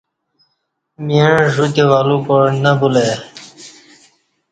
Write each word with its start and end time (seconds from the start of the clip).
مِعہ 1.05 1.31
ژ 1.53 1.55
وتے 1.61 1.83
ولو 1.89 2.17
کاع 2.27 2.45
نہ 2.63 2.71
بُلہ 2.79 3.01
ای 3.07 3.13